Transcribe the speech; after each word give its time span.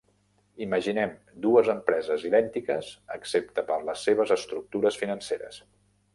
Imaginem 0.65 1.11
dues 1.43 1.69
empreses 1.73 2.25
idèntiques, 2.31 2.89
excepte 3.17 3.67
per 3.69 3.79
les 3.91 4.09
seves 4.09 4.35
estructures 4.39 5.01
financeres. 5.05 5.63